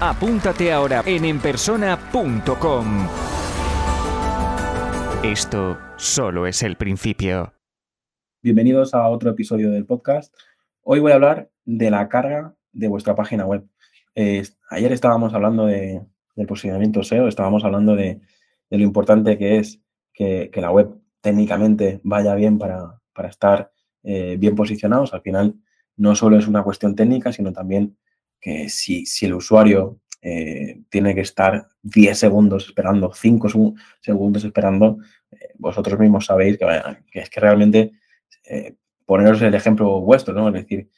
apúntate 0.00 0.72
ahora 0.72 1.02
en 1.06 1.24
enpersona.com. 1.24 3.08
Esto 5.22 5.78
solo 5.96 6.46
es 6.46 6.62
el 6.62 6.76
principio. 6.76 7.54
Bienvenidos 8.42 8.92
a 8.94 9.08
otro 9.08 9.30
episodio 9.30 9.70
del 9.70 9.86
podcast. 9.86 10.34
Hoy 10.82 11.00
voy 11.00 11.12
a 11.12 11.14
hablar 11.14 11.50
de 11.64 11.90
la 11.90 12.08
carga 12.08 12.54
de 12.72 12.88
vuestra 12.88 13.14
página 13.14 13.46
web. 13.46 13.66
Ayer 14.14 14.92
estábamos 14.92 15.32
hablando 15.32 15.66
de, 15.66 16.02
del 16.36 16.46
posicionamiento 16.46 17.02
SEO, 17.02 17.26
estábamos 17.26 17.64
hablando 17.64 17.96
de, 17.96 18.20
lo 18.70 18.82
importante 18.82 19.38
que 19.38 19.58
es 19.58 19.80
que, 20.12 20.50
la 20.56 20.70
web 20.70 20.90
técnicamente 21.20 22.00
vaya 22.02 22.34
bien 22.34 22.58
para, 22.58 23.00
para 23.14 23.28
estar 23.28 23.72
eh, 24.02 24.36
bien 24.38 24.54
posicionados. 24.54 25.14
Al 25.14 25.22
final, 25.22 25.54
no 25.96 26.14
solo 26.14 26.36
es 26.36 26.46
una 26.46 26.62
cuestión 26.62 26.94
técnica, 26.94 27.32
sino 27.32 27.52
también 27.52 27.96
que 28.44 28.68
si, 28.68 29.06
si 29.06 29.24
el 29.24 29.32
usuario 29.32 30.00
eh, 30.20 30.82
tiene 30.90 31.14
que 31.14 31.22
estar 31.22 31.66
10 31.82 32.18
segundos 32.18 32.66
esperando, 32.66 33.10
5 33.14 33.48
segundos 34.02 34.44
esperando, 34.44 34.98
eh, 35.32 35.48
vosotros 35.56 35.98
mismos 35.98 36.26
sabéis 36.26 36.58
que, 36.58 37.20
es 37.20 37.30
que 37.30 37.40
realmente 37.40 37.92
eh, 38.44 38.74
poneros 39.06 39.40
el 39.40 39.54
ejemplo 39.54 39.98
vuestro, 40.02 40.34
¿no? 40.34 40.48
Es 40.48 40.52
decir, 40.52 40.90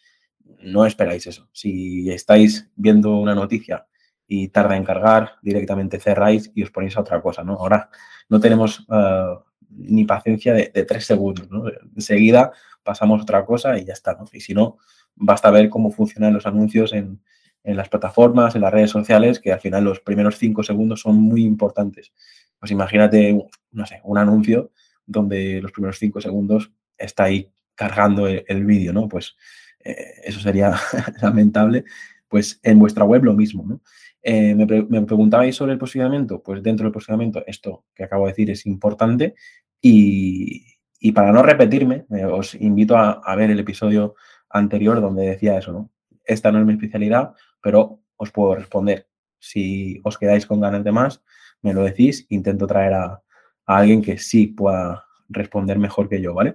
no 0.59 0.87
esperáis 0.87 1.29
eso. 1.29 1.49
Si 1.53 2.11
estáis 2.11 2.69
viendo 2.75 3.17
una 3.17 3.37
noticia 3.37 3.87
y 4.27 4.49
tarda 4.49 4.77
en 4.77 4.83
cargar, 4.83 5.35
directamente 5.41 6.01
cerráis 6.01 6.51
y 6.53 6.65
os 6.65 6.73
ponéis 6.73 6.97
a 6.97 7.03
otra 7.03 7.23
cosa, 7.23 7.45
¿no? 7.45 7.53
Ahora 7.53 7.91
no 8.29 8.41
tenemos 8.41 8.81
uh, 8.89 9.39
ni 9.71 10.05
paciencia 10.05 10.53
de, 10.53 10.73
de, 10.75 10.85
tres 10.85 11.07
segundos, 11.07 11.49
¿no? 11.49 11.67
Enseguida 11.95 12.51
pasamos 12.83 13.21
a 13.21 13.23
otra 13.23 13.45
cosa 13.45 13.79
y 13.79 13.85
ya 13.85 13.93
está, 13.93 14.15
¿no? 14.15 14.25
Y 14.33 14.41
si 14.41 14.53
no, 14.53 14.79
basta 15.15 15.49
ver 15.53 15.69
cómo 15.69 15.93
funcionan 15.93 16.35
los 16.35 16.45
anuncios 16.45 16.93
en, 16.93 17.21
en 17.67 17.77
las 17.77 17.89
plataformas, 17.89 18.55
en 18.55 18.63
las 18.63 18.73
redes 18.73 18.91
sociales, 18.91 19.41
que 19.41 19.53
al 19.53 19.61
final 19.61 19.85
los 19.85 20.01
primeros 20.01 20.39
cinco 20.39 20.63
segundos 20.63 21.01
son 21.01 21.17
muy 21.17 21.43
importantes. 21.43 22.13
Pues 22.61 22.71
imagínate, 22.71 23.37
no 23.73 23.87
sé, 23.87 24.01
un 24.05 24.19
anuncio 24.19 24.71
donde 25.05 25.61
los 25.61 25.73
primeros 25.73 25.99
cinco 25.99 26.21
segundos 26.21 26.73
está 26.97 27.25
ahí 27.25 27.53
cargando 27.75 28.29
el, 28.29 28.65
vídeo, 28.65 28.93
¿no? 28.93 29.09
Pues 29.09 29.37
eh, 29.85 29.97
eso 30.25 30.39
sería 30.39 30.75
lamentable. 31.23 31.85
Pues 32.29 32.61
en 32.63 32.79
vuestra 32.79 33.05
web 33.05 33.25
lo 33.25 33.35
mismo, 33.35 33.65
¿no? 33.67 33.81
Eh, 34.23 34.55
me, 34.55 35.03
preguntabais 35.03 35.57
sobre 35.57 35.73
el 35.73 35.79
posicionamiento. 35.79 36.43
Pues 36.43 36.63
dentro 36.63 36.85
del 36.85 36.93
posicionamiento, 36.93 37.45
esto 37.47 37.85
que 37.95 38.05
acabo 38.05 38.27
de 38.27 38.33
decir 38.33 38.51
es 38.51 38.65
importante. 38.67 39.35
Y, 39.81 40.67
y 41.01 41.13
para 41.13 41.33
no 41.33 41.43
repetirme, 41.43 42.07
eh, 42.11 42.25
os 42.25 42.55
invito 42.55 42.97
a, 42.97 43.21
a, 43.25 43.35
ver 43.35 43.51
el 43.51 43.59
episodio 43.59 44.15
anterior 44.51 45.01
donde 45.01 45.27
decía 45.27 45.59
eso, 45.59 45.73
¿no? 45.73 45.91
Esta 46.25 46.51
no 46.51 46.59
es 46.59 46.67
mi 46.67 46.73
especialidad, 46.73 47.35
pero 47.61 48.01
os 48.17 48.31
puedo 48.31 48.55
responder. 48.55 49.09
Si 49.39 50.01
os 50.05 50.19
quedáis 50.19 50.47
con 50.47 50.61
ganas 50.61 50.85
de 50.85 50.93
más, 50.93 51.23
me 51.63 51.75
lo 51.75 51.85
decís, 51.85 52.27
intento 52.29 52.67
traer 52.67 52.95
a, 52.95 53.23
alguien 53.67 54.01
que 54.01 54.17
sí 54.19 54.47
pueda 54.47 55.05
responder 55.29 55.79
mejor 55.79 56.09
que 56.09 56.21
yo, 56.21 56.33
¿vale? 56.35 56.55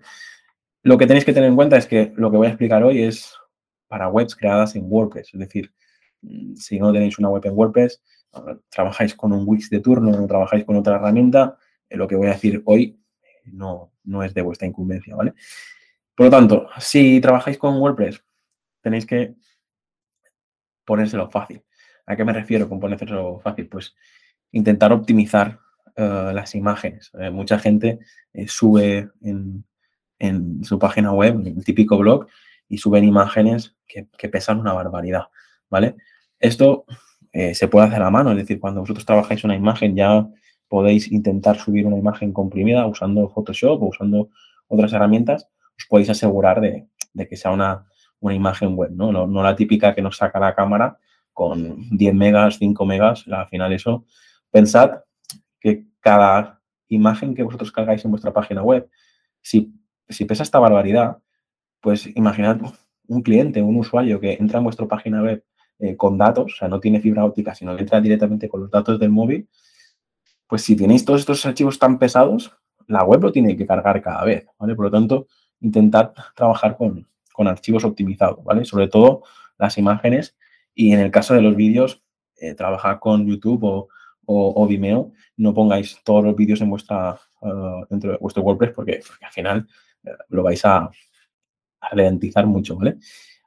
Lo 0.82 0.98
que 0.98 1.06
tenéis 1.06 1.26
que 1.26 1.34
tener 1.34 1.50
en 1.50 1.58
cuenta 1.58 1.78
es 1.78 1.86
que 1.86 2.14
lo 2.16 2.32
que 2.32 2.38
voy 2.38 2.48
a 2.48 2.52
explicar 2.52 2.84
hoy 2.84 3.04
es 3.04 3.36
para 3.88 4.08
webs 4.08 4.36
creadas 4.36 4.76
en 4.78 4.86
WordPress. 4.88 5.34
Es 5.34 5.40
decir, 5.40 5.74
mm, 6.22 6.56
si 6.56 6.80
no 6.80 6.94
tenéis 6.94 7.20
una 7.20 7.30
web 7.30 7.46
en 7.46 7.58
WordPress, 7.58 8.02
trabajáis 8.70 9.14
con 9.14 9.34
un 9.34 9.44
Wix 9.46 9.70
de 9.70 9.82
turno, 9.82 10.12
no 10.12 10.28
trabajáis 10.28 10.64
con 10.64 10.78
otra 10.78 10.96
herramienta, 10.96 11.58
eh, 11.90 11.98
lo 11.98 12.08
que 12.08 12.16
voy 12.16 12.28
a 12.28 12.32
decir 12.32 12.62
hoy 12.66 12.98
no, 13.44 13.92
no 14.06 14.24
es 14.24 14.34
de 14.34 14.42
vuestra 14.42 14.68
incumbencia, 14.68 15.16
¿vale? 15.16 15.34
Por 16.16 16.28
lo 16.28 16.30
tanto, 16.30 16.68
si 16.80 17.20
trabajáis 17.20 17.58
con 17.58 17.78
WordPress, 17.78 18.24
tenéis 18.82 19.06
que 19.06 19.36
ponérselo 20.86 21.30
fácil. 21.30 21.64
¿A 22.06 22.16
qué 22.16 22.26
me 22.26 22.34
refiero 22.34 22.68
con 22.68 22.80
ponérselo 22.80 23.40
fácil? 23.40 23.68
Pues 23.68 23.96
intentar 24.52 24.92
optimizar 24.92 25.60
uh, 25.98 26.34
las 26.34 26.56
imágenes. 26.56 27.12
Eh, 27.20 27.30
mucha 27.30 27.60
gente 27.60 28.00
eh, 28.34 28.48
sube 28.48 29.10
en, 29.22 29.66
su 30.64 30.78
página 30.78 31.12
web, 31.14 31.36
en 31.36 31.48
el 31.58 31.64
típico 31.64 31.98
blog, 31.98 32.28
y 32.68 32.78
suben 32.78 33.04
imágenes 33.04 33.76
que, 33.88 34.30
pesan 34.30 34.60
una 34.60 34.74
barbaridad, 34.74 35.26
¿vale? 35.70 35.96
Esto 36.40 36.86
eh, 37.34 37.56
se 37.56 37.68
puede 37.68 37.88
hacer 37.88 38.02
a 38.02 38.10
mano, 38.10 38.32
es 38.32 38.38
decir, 38.38 38.60
cuando 38.60 38.82
vosotros 38.82 39.06
trabajáis 39.06 39.44
una 39.44 39.56
imagen 39.56 39.96
ya 39.96 40.28
podéis 40.68 41.12
intentar 41.12 41.58
subir 41.58 41.86
una 41.86 41.98
imagen 41.98 42.32
comprimida 42.32 42.86
usando 42.86 43.30
Photoshop 43.30 43.82
o 43.82 43.88
usando 43.88 44.30
otras 44.68 44.94
herramientas, 44.94 45.48
os 45.78 45.86
podéis 45.90 46.10
asegurar 46.10 46.62
de 46.62 47.28
que 47.28 47.36
sea 47.36 47.52
una, 47.52 47.86
una 48.22 48.34
imagen 48.34 48.76
web, 48.76 48.92
¿no? 48.92 49.12
¿no? 49.12 49.28
¿no? 49.28 49.44
la 49.44 49.56
típica 49.56 49.94
que 49.94 50.02
nos 50.02 50.18
saca 50.18 50.40
la 50.40 50.56
cámara 50.56 50.98
con 51.34 51.90
10 51.90 52.14
megas, 52.14 52.58
5 52.58 52.86
megas, 52.86 53.26
al 53.28 53.48
final 53.48 53.74
eso. 53.74 54.06
Pensad 54.50 55.02
que 55.60 55.86
cada 56.00 56.62
imagen 56.88 57.36
que 57.36 57.44
vosotros 57.44 57.72
cargáis 57.72 58.04
en 58.06 58.12
vuestra 58.12 58.34
página 58.34 58.62
web, 58.62 58.90
si, 59.42 59.74
si 60.08 60.26
pesa 60.26 60.44
esta 60.44 60.60
barbaridad, 60.60 61.18
pues 61.80 62.08
imaginad 62.16 62.60
un 63.08 63.22
cliente, 63.22 63.62
un 63.62 63.78
usuario 63.78 64.20
que 64.20 64.34
entra 64.34 64.60
en 64.60 64.64
vuestra 64.66 64.88
página 64.88 65.22
web 65.22 65.44
eh, 65.80 65.96
con 65.98 66.18
datos, 66.18 66.54
o 66.54 66.56
sea, 66.56 66.68
no 66.68 66.80
tiene 66.80 67.02
fibra 67.02 67.26
óptica, 67.26 67.56
sino 67.56 67.76
que 67.76 67.82
entra 67.82 68.00
directamente 68.00 68.48
con 68.48 68.62
los 68.62 68.70
datos 68.70 69.00
del 69.00 69.10
móvil, 69.10 69.50
pues 70.48 70.62
si 70.62 70.76
tenéis 70.76 71.04
todos 71.06 71.22
estos 71.22 71.46
archivos 71.46 71.80
tan 71.80 71.98
pesados, 71.98 72.56
la 72.88 73.04
web 73.04 73.22
lo 73.22 73.32
tiene 73.32 73.56
que 73.56 73.66
cargar 73.66 74.02
cada 74.02 74.24
vez, 74.24 74.46
¿vale? 74.60 74.76
Por 74.76 74.86
lo 74.86 74.92
tanto, 74.92 75.28
intentad 75.62 76.12
trabajar 76.36 76.78
con, 76.78 77.08
con 77.42 77.48
archivos 77.48 77.84
optimizados, 77.84 78.44
¿vale? 78.44 78.66
Sobre 78.66 78.88
todo 78.88 79.24
las 79.58 79.80
imágenes 79.80 80.38
y 80.76 80.94
en 80.94 81.00
el 81.00 81.10
caso 81.10 81.34
de 81.34 81.42
los 81.42 81.56
vídeos, 81.56 82.04
eh, 82.36 82.54
trabajar 82.54 83.00
con 83.00 83.26
YouTube 83.26 83.64
o, 83.64 83.88
o, 84.28 84.68
Vimeo, 84.68 85.12
no 85.38 85.52
pongáis 85.56 86.00
todos 86.04 86.24
los 86.24 86.36
vídeos 86.36 86.62
en 86.62 86.70
vuestra, 86.70 87.20
uh, 87.42 87.84
dentro 87.90 88.12
de 88.12 88.18
vuestro 88.20 88.44
WordPress 88.44 88.74
porque, 88.76 89.02
al 89.22 89.32
final 89.32 89.68
uh, 90.04 90.10
lo 90.30 90.44
vais 90.44 90.64
a, 90.66 90.84
a, 90.84 91.90
ralentizar 91.90 92.46
mucho, 92.46 92.76
¿vale? 92.76 92.98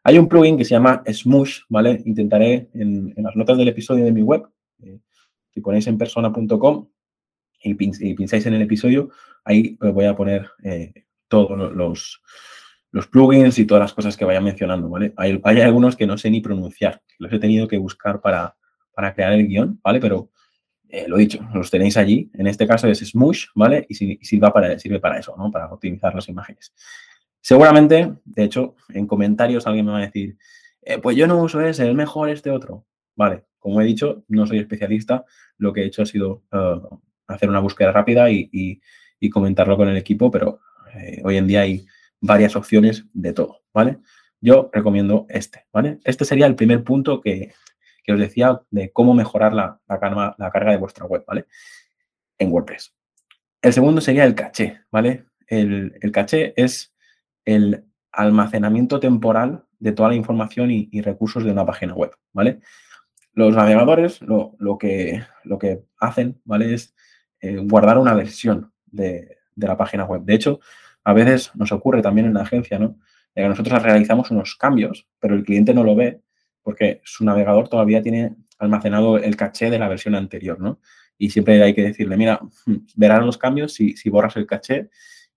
Hay 0.03 0.19
un 0.19 0.27
plugin 0.27 0.59
que 0.59 0.65
se 0.65 0.71
llama 0.71 1.05
Smush, 1.07 1.61
¿vale? 1.69 2.03
Intentaré 2.05 2.69
en, 2.75 3.15
las 3.17 3.37
notas 3.37 3.57
del 3.57 3.69
episodio 3.69 4.05
de 4.05 4.13
mi 4.13 4.23
web, 4.23 4.43
eh, 4.83 4.99
si 5.51 5.61
ponéis 5.61 5.87
en 5.87 5.99
persona.com 5.99 6.89
y, 7.63 7.75
pin, 7.75 7.93
y, 8.01 8.15
pincháis 8.15 8.45
en 8.47 8.55
el 8.55 8.63
episodio, 8.63 9.11
ahí 9.45 9.79
os 9.81 9.95
voy 9.95 10.07
a 10.07 10.17
poner 10.17 10.51
eh, 10.65 10.93
todos 11.29 11.73
los, 11.73 12.21
los 12.95 13.09
plugins 13.09 13.59
y 13.59 13.67
todas 13.67 13.81
las 13.81 13.93
cosas 13.93 14.17
que 14.17 14.25
vaya 14.25 14.41
mencionando, 14.41 14.89
¿vale? 14.89 15.13
Hay, 15.17 15.61
algunos 15.61 15.97
que 15.97 16.07
no 16.07 16.17
sé 16.17 16.31
ni 16.31 16.41
pronunciar, 16.41 17.03
los 17.19 17.33
he 17.33 17.41
tenido 17.41 17.67
que 17.67 17.77
buscar 17.77 18.21
para, 18.21 18.55
para 18.95 19.13
crear 19.13 19.33
el 19.33 19.49
guion, 19.49 19.81
¿vale? 19.83 19.99
Pero 19.99 20.31
eh, 20.89 21.07
lo 21.09 21.17
dicho, 21.17 21.45
los 21.53 21.73
tenéis 21.73 21.97
allí. 21.97 22.31
En 22.35 22.47
este 22.47 22.69
caso 22.69 22.87
es 22.87 23.01
Smush, 23.01 23.47
¿vale? 23.57 23.85
Y, 23.89 23.97
sirve, 23.97 24.49
para, 24.53 24.79
sirve 24.79 25.01
para 25.01 25.19
eso, 25.19 25.35
¿no? 25.37 25.51
Para 25.51 25.73
optimizar 25.73 26.15
las 26.15 26.29
imágenes. 26.29 26.73
Seguramente, 27.41 28.15
de 28.25 28.45
hecho, 28.45 28.77
en 28.91 29.09
comentarios 29.09 29.67
alguien 29.67 29.87
me 29.87 29.93
va 29.93 29.99
a 29.99 30.03
decir, 30.03 30.37
eh, 30.83 30.99
pues 30.99 31.17
yo 31.17 31.27
no 31.27 31.43
uso 31.43 31.61
ese, 31.63 31.89
es 31.89 31.95
mejor 31.97 32.29
este 32.29 32.53
otro. 32.53 32.87
Vale, 33.17 33.47
como 33.59 33.81
he 33.81 33.85
dicho, 33.85 34.23
no 34.29 34.47
soy 34.47 34.59
especialista, 34.59 35.25
lo 35.59 35.73
que 35.73 35.83
he 35.83 35.87
hecho 35.87 36.03
ha 36.03 36.07
sido 36.07 36.45
uh, 36.53 37.01
hacer 37.27 37.49
una 37.49 37.59
búsqueda 37.59 37.91
rápida 37.91 38.31
y, 38.31 38.49
y, 38.53 38.81
y, 39.19 39.31
comentarlo 39.31 39.77
con 39.77 39.89
el 39.89 39.97
equipo, 39.97 40.31
pero 40.31 40.61
eh, 40.95 41.21
hoy 41.25 41.39
en 41.39 41.49
día 41.49 41.63
hay 41.63 41.85
varias 42.25 42.57
opciones 42.57 43.05
de 43.13 43.33
todo, 43.35 43.61
¿vale? 43.73 43.99
Yo 44.41 44.71
recomiendo 44.73 45.27
este, 45.29 45.67
¿vale? 45.73 46.01
Este 46.05 46.25
sería 46.25 46.47
el 46.47 46.55
primer 46.55 46.83
punto 46.83 47.21
que, 47.21 47.53
que 48.03 48.13
os 48.13 48.19
decía 48.19 48.63
de 48.71 48.91
cómo 48.93 49.13
mejorar 49.13 49.53
la, 49.53 49.81
la, 49.87 49.99
carga, 49.99 50.71
de 50.71 50.79
vuestra 50.79 51.05
web, 51.05 51.23
¿vale? 51.27 51.45
En 52.39 52.51
WordPress. 52.51 52.95
El 53.61 53.73
segundo 53.75 54.01
sería 54.01 54.25
el 54.25 54.35
caché, 54.35 54.81
¿vale? 54.91 55.27
El, 55.47 55.99
el 56.01 56.13
caché 56.13 56.55
es 56.57 56.95
el 57.45 57.85
almacenamiento 58.11 59.01
temporal 59.01 59.67
de 59.79 59.93
toda 59.93 60.09
la 60.09 60.15
información 60.15 60.71
y, 60.71 60.89
y 60.93 61.03
recursos 61.03 61.45
de 61.45 61.53
una 61.53 61.67
página 61.67 61.93
web, 61.95 62.13
¿vale? 62.33 62.61
Los 63.35 63.55
navegadores 63.55 64.23
lo, 64.23 64.55
lo, 64.59 64.79
que, 64.79 65.23
lo 65.43 65.59
que 65.59 65.83
hacen, 65.99 66.41
¿vale? 66.45 66.73
Es 66.73 66.95
eh, 67.41 67.59
guardar 67.59 67.99
una 67.99 68.15
versión 68.15 68.73
de, 68.87 69.37
de 69.55 69.67
la 69.67 69.77
página 69.77 70.05
web. 70.05 70.23
De 70.23 70.35
hecho, 70.35 70.61
a 71.05 71.13
veces 71.13 71.53
nos 71.55 71.71
ocurre 71.71 72.03
también 72.03 72.27
en 72.27 72.35
la 72.35 72.43
agencia, 72.43 72.79
¿no? 72.79 72.99
De 73.35 73.43
que 73.43 73.49
nosotros 73.49 73.83
realizamos 73.83 74.31
unos 74.31 74.57
cambios, 74.57 75.07
pero 75.21 75.35
el 75.35 75.45
cliente 75.45 75.75
no 75.75 75.85
lo 75.85 75.95
ve 75.95 76.23
porque 76.63 77.03
su 77.05 77.25
navegador 77.25 77.69
todavía 77.69 78.03
tiene 78.03 78.37
almacenado 78.59 79.19
el 79.19 79.37
caché 79.37 79.71
de 79.71 79.79
la 79.79 79.89
versión 79.89 80.15
anterior, 80.15 80.59
¿no? 80.59 80.81
Y 81.19 81.31
siempre 81.31 81.63
hay 81.63 81.75
que 81.75 81.83
decirle, 81.83 82.17
mira, 82.17 82.41
verás 82.97 83.25
los 83.25 83.39
cambios 83.39 83.75
si, 83.75 83.95
borras 84.09 84.37
el 84.37 84.47
caché 84.47 84.89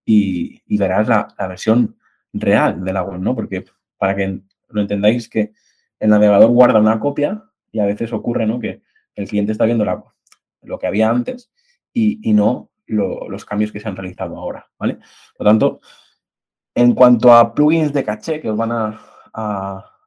y, 0.05 0.61
verás 0.77 1.07
la, 1.07 1.27
versión 1.37 1.97
real 2.31 2.83
de 2.83 2.93
la 2.93 3.03
web, 3.03 3.19
¿no? 3.19 3.35
Porque 3.35 3.65
para 3.97 4.15
que 4.15 4.39
lo 4.69 4.81
entendáis 4.81 5.27
que 5.27 5.51
el 5.99 6.09
navegador 6.09 6.49
guarda 6.49 6.79
una 6.79 6.99
copia 6.99 7.43
y 7.71 7.79
a 7.79 7.85
veces 7.85 8.13
ocurre, 8.13 8.45
¿no? 8.45 8.59
Que 8.59 8.81
el 9.15 9.27
cliente 9.27 9.51
está 9.51 9.65
viendo 9.65 9.85
lo 10.61 10.79
que 10.79 10.87
había 10.87 11.09
antes 11.09 11.51
y 11.93 12.31
no 12.33 12.69
lo, 12.87 13.29
los 13.29 13.45
cambios 13.45 13.71
que 13.71 13.79
se 13.79 13.87
han 13.87 13.95
realizado 13.95 14.37
ahora, 14.37 14.67
¿vale? 14.79 14.95
Por 15.35 15.45
lo 15.45 15.51
tanto, 15.51 15.79
en 16.73 16.93
cuanto 16.93 17.33
a 17.33 17.53
plugins 17.53 17.93
de 17.93 18.03
caché 18.03 18.39
que 18.39 18.49
os 18.49 18.57
van 18.57 18.71
a, 18.71 19.01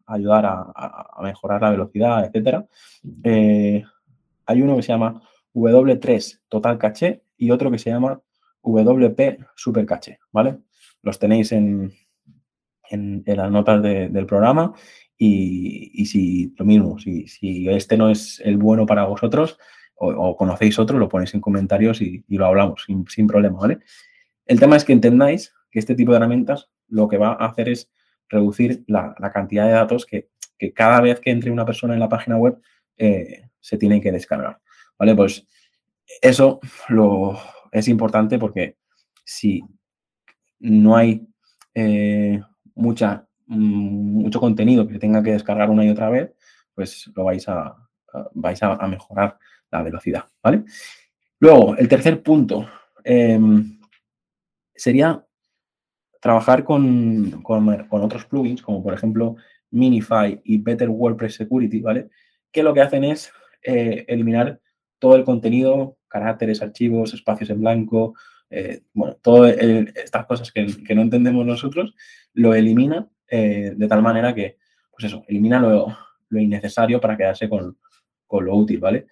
ayudar 0.06 0.44
a, 0.46 1.22
mejorar 1.22 1.62
la 1.62 1.70
velocidad, 1.70 2.24
etcétera, 2.24 2.66
eh, 3.22 3.84
hay 4.46 4.62
uno 4.62 4.76
que 4.76 4.82
se 4.82 4.88
llama 4.88 5.22
W3 5.54 6.40
Total 6.48 6.78
Caché 6.78 7.22
y 7.36 7.50
otro 7.52 7.70
que 7.70 7.78
se 7.78 7.90
llama 7.90 8.20
WP 8.62 9.38
Super 9.54 9.86
Caché, 9.86 10.18
¿vale? 10.32 10.58
Los 11.02 11.18
tenéis 11.18 11.52
en, 11.52 11.92
en, 12.90 13.22
las 13.24 13.50
notas 13.50 13.82
de, 13.82 14.08
del 14.08 14.26
programa 14.26 14.74
y, 15.16 15.90
y, 15.94 16.06
si 16.06 16.54
lo 16.56 16.64
mismo, 16.64 16.98
si, 16.98 17.28
si, 17.28 17.68
este 17.68 17.96
no 17.96 18.10
es 18.10 18.40
el 18.44 18.56
bueno 18.56 18.86
para 18.86 19.04
vosotros 19.06 19.58
o, 20.02 20.34
conocéis 20.36 20.78
otro, 20.78 20.98
lo 20.98 21.08
ponéis 21.08 21.34
en 21.34 21.42
comentarios 21.42 22.00
y, 22.00 22.24
lo 22.28 22.46
hablamos 22.46 22.86
sin, 23.08 23.26
problema, 23.26 23.58
¿vale? 23.58 23.78
El 24.46 24.58
tema 24.58 24.76
es 24.76 24.84
que 24.84 24.94
entendáis 24.94 25.54
que 25.70 25.78
este 25.78 25.94
tipo 25.94 26.12
de 26.12 26.16
herramientas 26.16 26.70
lo 26.88 27.06
que 27.06 27.18
va 27.18 27.32
a 27.32 27.46
hacer 27.46 27.68
es 27.68 27.90
reducir 28.28 28.82
la, 28.86 29.14
cantidad 29.32 29.66
de 29.66 29.72
datos 29.72 30.06
que, 30.06 30.30
cada 30.74 31.00
vez 31.00 31.20
que 31.20 31.30
entre 31.30 31.50
una 31.50 31.66
persona 31.66 31.94
en 31.94 32.00
la 32.00 32.08
página 32.08 32.36
web 32.36 32.58
eh, 32.96 33.48
se 33.60 33.76
tienen 33.76 34.00
que 34.00 34.12
descargar, 34.12 34.60
¿vale? 34.98 35.14
Pues 35.14 35.46
eso 36.22 36.60
lo, 36.88 37.38
es 37.70 37.86
importante 37.88 38.38
porque 38.38 38.76
si 39.24 39.62
no 40.60 40.96
hay 40.96 41.26
eh, 41.74 42.42
mucha, 42.74 43.26
mm, 43.46 44.22
mucho 44.22 44.40
contenido 44.40 44.88
que 44.88 44.98
tenga 44.98 45.22
que 45.22 45.32
descargar 45.32 45.68
una 45.68 45.84
y 45.84 45.90
otra 45.90 46.08
vez, 46.08 46.32
pues 46.74 47.10
lo 47.14 47.24
vais 47.24 47.46
a 47.48 47.76
vais 48.34 48.62
a, 48.62 48.86
mejorar 48.86 49.38
la 49.70 49.82
velocidad, 49.82 50.24
¿vale? 50.42 50.64
Luego, 51.38 51.76
el 51.76 51.88
tercer 51.88 52.22
punto 52.22 52.68
eh, 53.04 53.38
sería 54.74 55.24
trabajar 56.20 56.64
con, 56.64 57.42
con, 57.42 57.86
otros 57.90 58.26
plugins, 58.26 58.62
como 58.62 58.82
por 58.82 58.94
ejemplo 58.94 59.36
Minify 59.70 60.40
y 60.44 60.58
Better 60.58 60.88
WordPress 60.88 61.34
Security, 61.36 61.80
¿vale? 61.80 62.10
Que 62.52 62.62
lo 62.62 62.74
que 62.74 62.82
hacen 62.82 63.04
es 63.04 63.32
eh, 63.62 64.04
eliminar 64.08 64.60
todo 64.98 65.16
el 65.16 65.24
contenido, 65.24 65.96
caracteres, 66.08 66.60
archivos, 66.62 67.14
espacios 67.14 67.50
en 67.50 67.60
blanco, 67.60 68.14
eh, 68.50 68.82
bueno, 68.92 69.16
todas 69.22 69.54
estas 69.54 70.26
cosas 70.26 70.50
que, 70.50 70.66
que, 70.84 70.94
no 70.94 71.02
entendemos 71.02 71.46
nosotros, 71.46 71.94
lo 72.34 72.52
elimina 72.52 73.08
eh, 73.28 73.74
de 73.76 73.88
tal 73.88 74.02
manera 74.02 74.34
que, 74.34 74.58
pues 74.90 75.04
eso, 75.04 75.24
elimina 75.28 75.60
lo, 75.60 75.96
lo 76.28 76.40
innecesario 76.40 77.00
para 77.00 77.16
quedarse 77.16 77.48
con, 77.48 77.78
con, 78.30 78.44
lo 78.44 78.54
útil, 78.54 78.78
¿vale? 78.78 79.06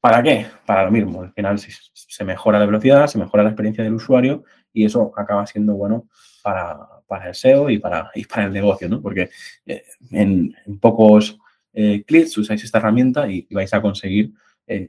¿Para 0.00 0.22
qué? 0.22 0.46
Para 0.64 0.84
lo 0.84 0.90
mismo. 0.92 1.22
Al 1.22 1.32
final 1.32 1.58
se, 1.58 2.24
mejora 2.24 2.58
la 2.58 2.66
velocidad, 2.66 3.06
se 3.08 3.18
mejora 3.18 3.42
la 3.42 3.50
experiencia 3.50 3.82
del 3.82 3.94
usuario 3.94 4.44
y 4.72 4.84
eso 4.84 5.12
acaba 5.16 5.46
siendo 5.46 5.74
bueno 5.74 6.08
para, 6.42 6.78
para 7.06 7.28
el 7.28 7.34
SEO 7.34 7.70
y 7.70 7.78
para, 7.78 8.10
y 8.14 8.24
para 8.24 8.44
el 8.44 8.52
negocio, 8.52 8.88
¿no? 8.88 9.02
Porque 9.02 9.30
eh, 9.66 9.84
en, 10.12 10.54
pocos 10.80 11.38
eh, 11.72 12.04
clics 12.06 12.38
usáis 12.38 12.62
esta 12.62 12.78
herramienta 12.78 13.28
y, 13.28 13.46
vais 13.50 13.72
a 13.74 13.82
conseguir 13.82 14.32
eh, 14.66 14.88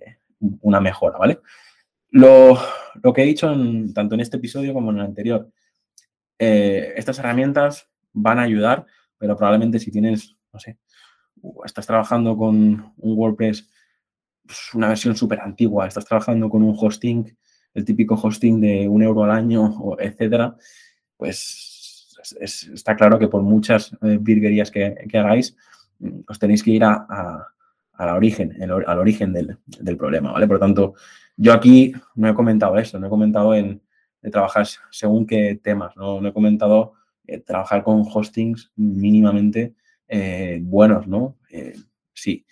una 0.62 0.80
mejora, 0.80 1.18
¿vale? 1.18 1.40
Lo, 2.10 2.58
lo, 3.02 3.14
que 3.14 3.24
he 3.24 3.26
dicho 3.26 3.54
tanto 3.94 4.16
en 4.16 4.22
este 4.22 4.38
episodio 4.38 4.74
como 4.74 4.92
en 4.92 4.98
el 4.98 5.06
anterior, 5.06 5.50
estas 6.38 7.18
herramientas 7.18 7.90
van 8.14 8.38
a 8.38 8.44
ayudar, 8.44 8.86
pero 9.18 9.36
probablemente 9.36 9.80
si 9.80 9.90
tienes, 9.90 10.36
no 10.54 10.60
sé, 10.60 10.78
estás 11.66 11.86
trabajando 11.86 12.38
con 12.38 12.94
un 12.98 13.18
WordPress, 13.18 13.70
pues 14.46 14.74
una 14.74 14.90
versión 14.90 15.16
súper 15.16 15.42
antigua, 15.42 15.88
estás 15.88 16.06
trabajando 16.06 16.50
con 16.50 16.64
un 16.64 16.76
hosting, 16.78 17.38
el 17.74 17.86
típico 17.86 18.16
hosting 18.16 18.62
de 18.62 18.88
un 18.88 19.04
euro 19.04 19.24
al 19.24 19.32
año, 19.32 19.96
etcétera, 20.00 20.56
pues 21.16 22.16
es, 22.22 22.38
es, 22.40 22.64
está 22.74 22.96
claro 22.96 23.20
que 23.20 23.28
por 23.28 23.42
muchas 23.42 23.94
eh, 24.02 24.18
virguerías 24.20 24.72
que, 24.72 24.96
hagáis, 25.14 25.56
mm, 26.00 26.20
os 26.28 26.40
tenéis 26.40 26.64
que 26.64 26.72
ir 26.72 26.84
a, 26.84 27.06
a, 27.10 28.06
la 28.06 28.16
origen, 28.16 28.56
al 28.62 29.00
origen 29.00 29.34
del, 29.34 29.58
del, 29.66 29.98
problema, 29.98 30.32
¿vale? 30.32 30.46
Por 30.46 30.58
lo 30.58 30.60
tanto, 30.60 30.94
yo 31.36 31.52
aquí 31.52 31.94
no 32.16 32.30
he 32.30 32.34
comentado 32.34 32.78
eso, 32.78 33.00
no 33.00 33.08
he 33.08 33.10
comentado 33.10 33.56
en 33.56 33.82
de 34.22 34.32
trabajar 34.32 34.68
según 34.92 35.26
qué 35.26 35.60
temas, 35.62 35.96
no, 35.96 36.22
no 36.22 36.30
he 36.30 36.34
comentado 36.34 36.94
eh, 37.26 37.40
trabajar 37.40 37.84
con 37.84 38.04
hostings 38.12 38.72
mínimamente 38.76 39.76
eh, 40.08 40.60
buenos, 40.62 41.08
¿no? 41.08 41.38
Eh, 41.50 41.76
sí, 42.14 42.46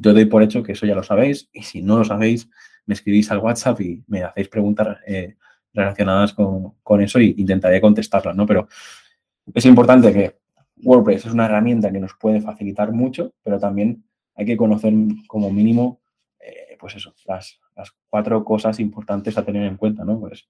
yo 0.00 0.12
doy 0.12 0.26
por 0.26 0.42
hecho 0.42 0.62
que 0.62 0.72
eso 0.72 0.86
ya 0.86 0.94
lo 0.94 1.02
sabéis 1.02 1.48
y 1.52 1.62
si 1.62 1.82
no 1.82 1.98
lo 1.98 2.04
sabéis, 2.04 2.48
me 2.86 2.94
escribís 2.94 3.30
al 3.30 3.38
WhatsApp 3.38 3.80
y 3.80 4.04
me 4.06 4.22
hacéis 4.22 4.48
preguntas 4.48 4.98
eh, 5.06 5.36
relacionadas 5.72 6.32
con, 6.32 6.74
con, 6.82 7.00
eso 7.00 7.18
e 7.18 7.34
intentaré 7.36 7.80
contestarlas, 7.80 8.36
¿no? 8.36 8.46
Pero 8.46 8.68
es 9.52 9.64
importante 9.66 10.12
que 10.12 10.36
WordPress 10.82 11.26
es 11.26 11.32
una 11.32 11.46
herramienta 11.46 11.90
que 11.90 12.00
nos 12.00 12.14
puede 12.14 12.40
facilitar 12.40 12.92
mucho, 12.92 13.34
pero 13.42 13.58
también 13.58 14.04
hay 14.34 14.46
que 14.46 14.56
conocer 14.56 14.94
como 15.26 15.50
mínimo 15.50 16.00
pues 16.78 16.94
eso, 16.94 17.12
las, 17.26 17.60
las, 17.76 17.92
cuatro 18.08 18.44
cosas 18.44 18.80
importantes 18.80 19.36
a 19.36 19.44
tener 19.44 19.64
en 19.64 19.76
cuenta, 19.76 20.04
¿no? 20.04 20.18
Pues 20.20 20.48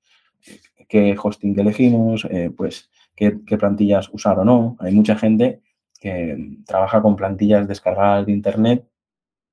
qué 0.88 1.16
hosting 1.20 1.58
elegimos, 1.58 2.24
eh, 2.30 2.50
pues 2.56 2.90
qué, 3.14 3.32
plantillas 3.32 4.08
usar 4.12 4.38
o 4.38 4.44
no. 4.44 4.76
Hay 4.80 4.92
mucha 4.92 5.16
gente 5.16 5.60
que 5.98 6.58
trabaja 6.66 7.02
con 7.02 7.16
plantillas 7.16 7.66
descargadas 7.66 8.26
de 8.26 8.32
internet 8.32 8.88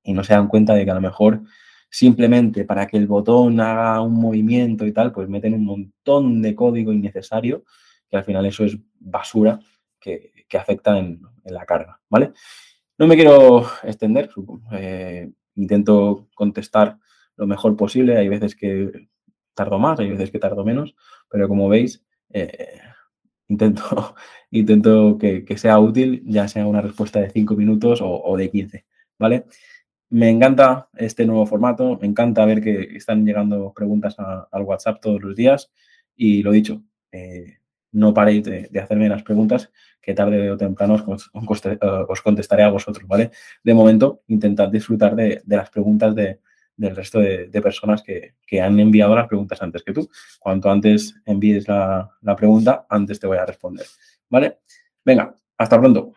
y 0.04 0.14
no 0.14 0.24
se 0.24 0.34
dan 0.34 0.48
cuenta 0.48 0.74
de 0.74 0.86
que 0.86 0.92
a 0.92 0.96
lo 0.96 1.02
mejor 1.02 1.42
simplemente 1.90 2.66
para 2.66 2.88
que 2.88 2.98
el 2.98 3.08
botón 3.08 3.60
haga 3.60 4.02
un 4.02 4.14
movimiento 4.14 4.86
y 4.86 4.92
tal, 4.92 5.12
pues 5.12 5.30
meten 5.30 5.54
un 5.54 5.66
montón 5.66 6.42
de 6.42 6.54
código 6.54 6.92
innecesario, 6.92 7.64
que 8.10 8.18
al 8.18 8.24
final 8.24 8.46
eso 8.46 8.66
es 8.66 8.78
basura 9.00 9.60
que, 10.00 10.46
que 10.48 10.58
afecta 10.58 10.98
en, 10.98 11.22
en, 11.44 11.54
la 11.54 11.66
carga, 11.66 12.00
¿vale? 12.10 12.34
No 12.98 13.08
me 13.08 13.16
quiero 13.16 13.66
extender, 13.84 14.30
eh, 14.74 15.32
intento 15.56 16.28
contestar 16.36 16.98
lo 17.36 17.48
mejor 17.48 17.76
posible. 17.76 18.18
Hay 18.18 18.30
veces 18.30 18.56
que 18.56 19.08
tardo 19.54 19.80
más, 19.80 20.00
hay 20.00 20.10
veces 20.10 20.32
que 20.32 20.40
tardo 20.40 20.64
menos, 20.64 20.96
pero 21.30 21.48
como 21.48 21.68
veis, 21.70 22.04
eh, 22.30 22.80
intento, 23.48 24.16
intento 24.52 25.18
que, 25.18 25.46
que, 25.46 25.58
sea 25.58 25.80
útil, 25.80 26.24
ya 26.26 26.48
sea 26.48 26.68
una 26.68 26.82
respuesta 26.82 27.20
de 27.20 27.30
5 27.30 27.56
minutos 27.56 28.00
o, 28.04 28.36
de 28.38 28.50
15, 28.50 28.86
¿vale? 29.20 29.46
Me 30.10 30.30
encanta 30.30 30.90
este 30.96 31.26
nuevo 31.26 31.46
formato, 31.46 31.98
me 32.00 32.08
encanta 32.08 32.46
ver 32.46 32.62
que 32.62 32.96
están 32.96 33.26
llegando 33.26 33.74
preguntas 33.74 34.16
a, 34.20 34.48
al 34.52 34.64
WhatsApp 34.64 35.02
todos 35.02 35.22
los 35.22 35.36
días 35.36 35.72
y 36.16 36.44
lo 36.44 36.52
dicho, 36.52 36.84
eh, 37.12 37.58
no 37.92 38.14
paréis 38.14 38.44
de, 38.44 38.68
de, 38.72 38.80
hacerme 38.80 39.10
las 39.10 39.24
preguntas 39.24 39.72
que 40.02 40.14
tarde 40.14 40.52
o 40.52 40.58
temprano 40.58 40.96
os, 41.08 41.32
os, 41.34 42.22
contestaré 42.22 42.64
a 42.64 42.70
vosotros, 42.70 43.08
¿vale? 43.08 43.32
De 43.64 43.74
momento, 43.74 44.22
intentad 44.28 44.70
disfrutar 44.70 45.16
de, 45.16 45.42
de 45.44 45.58
las 45.58 45.70
preguntas 45.70 46.14
de, 46.14 46.40
del 46.78 46.96
resto 46.96 47.20
de, 47.20 47.62
personas 47.62 48.04
que, 48.04 48.36
que, 48.46 48.62
han 48.62 48.80
enviado 48.80 49.16
las 49.16 49.28
preguntas 49.28 49.62
antes 49.62 49.84
que 49.84 49.94
tú. 49.94 50.10
Cuanto 50.40 50.70
antes 50.70 51.16
envíes 51.26 51.68
la, 51.68 52.10
la 52.22 52.36
pregunta, 52.36 52.86
antes 52.90 53.20
te 53.20 53.28
voy 53.28 53.38
a 53.38 53.46
responder, 53.46 53.86
¿vale? 54.30 54.60
Venga, 55.04 55.34
hasta 55.58 55.80
pronto. 55.80 56.14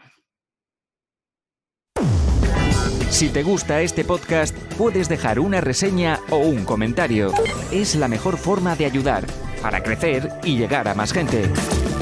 Si 3.11 3.31
te 3.31 3.43
gusta 3.43 3.81
este 3.81 4.05
podcast, 4.05 4.57
puedes 4.77 5.09
dejar 5.09 5.41
una 5.41 5.61
reseña 5.61 6.21
o 6.31 6.39
un 6.39 6.65
comentario. 6.65 7.33
Es 7.73 7.97
la 7.97 8.07
mejor 8.07 8.37
forma 8.37 8.77
de 8.77 8.85
ayudar 8.85 9.25
para 9.61 9.83
crecer 9.83 10.29
y 10.45 10.57
llegar 10.57 10.89
a 10.89 10.95
más 10.95 11.13
gente. 11.13 11.51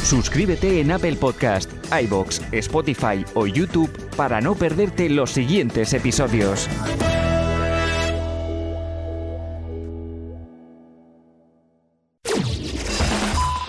Suscríbete 0.02 0.80
en 0.80 0.90
Apple 0.90 1.16
Podcast, 1.16 1.70
iBox, 2.02 2.42
Spotify 2.52 3.24
o 3.34 3.46
YouTube 3.46 3.90
para 4.16 4.40
no 4.40 4.54
perderte 4.54 5.08
los 5.08 5.30
siguientes 5.30 5.92
episodios. 5.94 6.68